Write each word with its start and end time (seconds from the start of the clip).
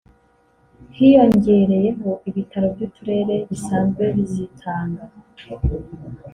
hiyongereyeho 0.97 2.09
ibitaro 2.29 2.67
by’uturere 2.75 3.35
bisanzwe 3.49 4.03
bizitanga 4.15 5.03